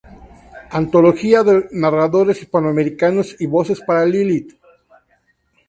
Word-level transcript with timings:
Antología 0.79 1.43
de 1.43 1.67
narradores 1.73 2.41
hispanoamericanos" 2.41 3.35
y 3.39 3.45
"Voces 3.45 3.81
para 3.81 4.03
Lilith. 4.03 4.55